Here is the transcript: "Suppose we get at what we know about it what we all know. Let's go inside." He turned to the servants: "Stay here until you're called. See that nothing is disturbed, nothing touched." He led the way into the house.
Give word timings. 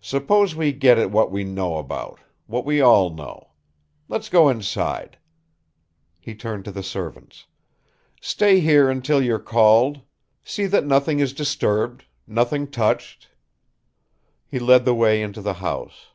"Suppose 0.00 0.54
we 0.56 0.72
get 0.72 0.96
at 0.96 1.10
what 1.10 1.30
we 1.30 1.44
know 1.44 1.76
about 1.76 2.20
it 2.20 2.24
what 2.46 2.64
we 2.64 2.80
all 2.80 3.10
know. 3.10 3.50
Let's 4.08 4.30
go 4.30 4.48
inside." 4.48 5.18
He 6.18 6.34
turned 6.34 6.64
to 6.64 6.72
the 6.72 6.82
servants: 6.82 7.44
"Stay 8.18 8.60
here 8.60 8.88
until 8.88 9.20
you're 9.22 9.38
called. 9.38 10.00
See 10.42 10.64
that 10.64 10.86
nothing 10.86 11.18
is 11.20 11.34
disturbed, 11.34 12.06
nothing 12.26 12.66
touched." 12.66 13.28
He 14.46 14.58
led 14.58 14.86
the 14.86 14.94
way 14.94 15.20
into 15.22 15.42
the 15.42 15.52
house. 15.60 16.06